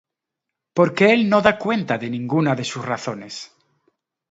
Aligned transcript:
Porque 0.77 1.13
él 1.13 1.29
no 1.29 1.43
da 1.43 1.59
cuenta 1.59 1.99
de 1.99 2.09
ninguna 2.09 2.55
de 2.55 2.63
sus 2.63 2.83
razones. 2.83 3.51